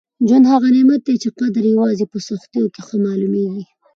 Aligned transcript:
ژوند 0.27 0.45
هغه 0.53 0.67
نعمت 0.75 1.01
دی 1.07 1.15
چي 1.23 1.29
قدر 1.39 1.63
یې 1.65 1.71
یوازې 1.75 2.05
په 2.11 2.17
سختیو 2.29 2.71
کي 2.73 2.81
ښه 2.87 2.95
معلومېږي. 3.05 3.63